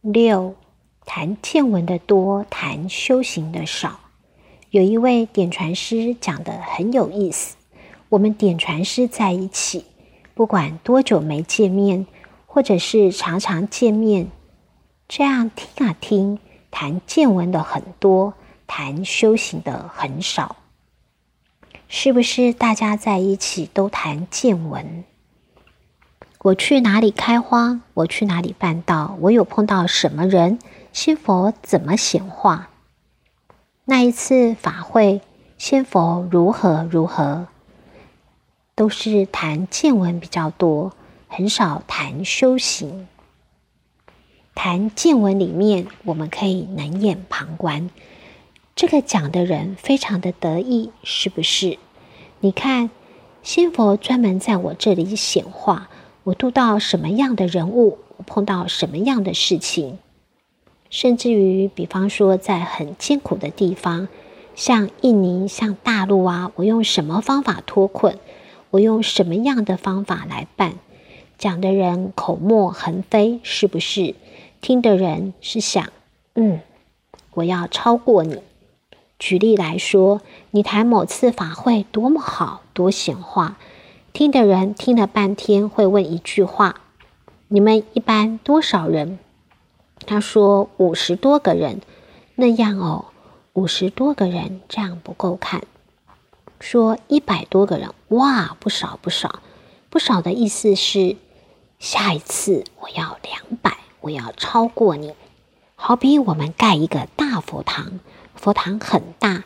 [0.00, 0.54] 六，
[1.06, 3.98] 谈见闻的多，谈修行的少。
[4.70, 7.56] 有一位点传师讲的很有意思。
[8.08, 9.84] 我们点传师在一起，
[10.34, 12.06] 不管多久没见面，
[12.46, 14.30] 或者是常常见面，
[15.08, 16.38] 这样听啊听，
[16.70, 18.34] 谈见闻的很多，
[18.68, 20.54] 谈修行的很少。
[21.88, 25.04] 是不是大家在一起都谈见闻？
[26.40, 27.82] 我去哪里开荒？
[27.94, 29.16] 我去哪里办道？
[29.20, 30.60] 我有碰到什么人？
[30.92, 32.68] 仙佛怎么显化？
[33.84, 35.20] 那一次法会，
[35.58, 37.48] 仙佛如何如何？
[38.76, 40.92] 都是谈见闻比较多，
[41.26, 43.08] 很少谈修行。
[44.54, 47.90] 谈见闻里面，我们可以冷眼旁观。
[48.76, 51.78] 这个讲的人非常的得意，是不是？
[52.38, 52.90] 你看，
[53.42, 55.88] 仙佛专门在我这里显化，
[56.28, 57.96] 我度到什么样的人物，
[58.26, 59.98] 碰到什么样的事情，
[60.90, 64.08] 甚至于，比方说在很艰苦的地方，
[64.54, 68.18] 像印尼、像大陆啊，我用什么方法脱困？
[68.68, 70.74] 我用什么样的方法来办？
[71.38, 74.14] 讲的人口沫横飞，是不是？
[74.60, 75.90] 听的人是想，
[76.34, 76.60] 嗯，
[77.32, 78.42] 我要超过你。
[79.18, 80.20] 举例来说，
[80.50, 83.56] 你谈某次法会多么好，多显化，
[84.12, 86.80] 听的人听了半天会问一句话：
[87.48, 89.18] 你们一般多少人？
[90.06, 91.80] 他说五十多个人。
[92.40, 93.06] 那样哦，
[93.54, 95.62] 五十多个人这样不够看。
[96.60, 99.40] 说一百多个人，哇，不少不少，
[99.90, 101.16] 不少的意思是，
[101.80, 105.14] 下一次我要两百，我要超过你。
[105.74, 107.98] 好比我们盖一个大佛堂，
[108.36, 109.42] 佛堂很大，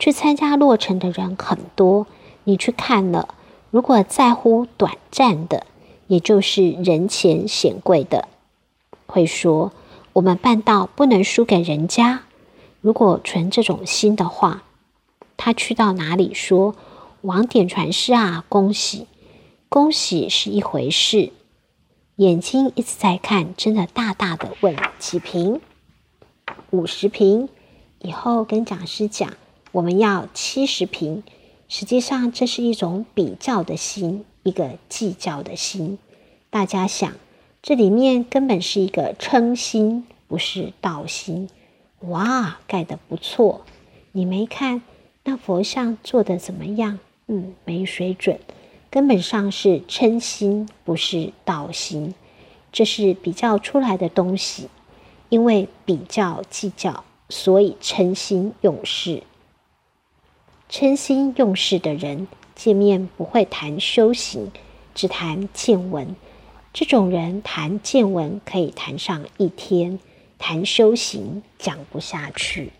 [0.00, 2.08] 去参加落成的人很多，
[2.42, 3.34] 你去看了，
[3.74, 5.66] 如果在乎短暂的，
[6.06, 8.28] 也就是人前显贵的，
[9.06, 9.72] 会说
[10.12, 12.22] 我们办到不能输给人家。
[12.80, 14.62] 如果存这种心的话。
[15.36, 16.76] 他去到哪里说
[17.22, 19.08] ：“网点传师啊，恭喜，
[19.68, 21.32] 恭喜是一回事。
[22.14, 25.60] 眼睛一直在看，真的大大的问几瓶？
[26.70, 27.48] 五十瓶。
[27.98, 29.34] 以后跟讲师讲，
[29.72, 31.24] 我们要七十瓶。
[31.68, 35.98] 实际上，这是一种比较的心，一个计较的心。
[36.50, 37.12] 大家想，
[37.62, 41.48] 这里面根本是一个称心，不是道心。
[42.00, 43.62] 哇，盖的不错，
[44.12, 44.82] 你没看？”
[45.24, 46.98] 那佛像做的怎么样？
[47.28, 48.38] 嗯，没水准，
[48.90, 52.14] 根本上是称心，不是道心。
[52.70, 54.68] 这是比较出来的东西，
[55.30, 59.22] 因为比较计较，所以称心用事。
[60.76, 62.26] 称心用事的人，
[62.56, 64.50] 见面不会谈修行，
[64.92, 66.16] 只谈见闻。
[66.72, 70.00] 这种人谈见闻可以谈上一天，
[70.36, 72.72] 谈修行讲不下去。